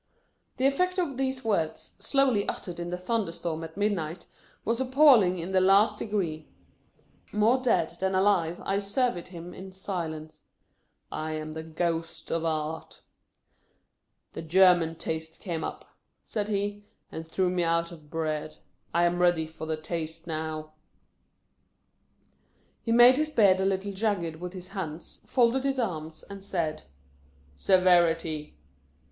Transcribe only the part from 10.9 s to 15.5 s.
The German taste